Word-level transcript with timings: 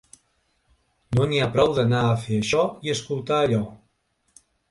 No 1.17 1.27
n’hi 1.33 1.41
ha 1.41 1.49
prou 1.57 1.75
d’anar 1.81 2.01
a 2.07 2.15
fer 2.23 2.39
això 2.45 2.65
i 2.87 2.93
escoltar 2.97 3.39
allò. 3.45 3.63